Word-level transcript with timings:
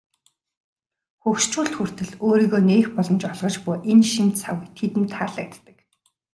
Хөгшчүүлд 1.23 1.73
хүртэл 1.77 2.11
өөрийгөө 2.25 2.61
нээх 2.69 2.87
боломж 2.95 3.21
олгож 3.29 3.55
буй 3.65 3.77
энэ 3.91 4.05
шинэ 4.13 4.33
цаг 4.41 4.55
үе 4.59 4.67
тэдэнд 4.77 5.09
таалагддаг. 5.15 5.77